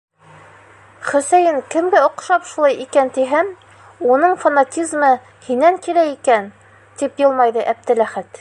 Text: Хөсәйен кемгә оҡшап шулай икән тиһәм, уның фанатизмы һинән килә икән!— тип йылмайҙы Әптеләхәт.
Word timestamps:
Хөсәйен 1.09 1.59
кемгә 1.75 2.01
оҡшап 2.05 2.47
шулай 2.53 2.79
икән 2.87 3.13
тиһәм, 3.17 3.51
уның 4.15 4.35
фанатизмы 4.47 5.11
һинән 5.49 5.81
килә 5.89 6.07
икән!— 6.17 6.53
тип 7.03 7.23
йылмайҙы 7.27 7.73
Әптеләхәт. 7.77 8.39